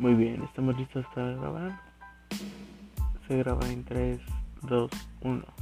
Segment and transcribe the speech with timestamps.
[0.00, 1.78] Muy bien, estamos listos para grabar.
[3.28, 4.18] Se graba en 3,
[4.62, 5.59] 2, 1.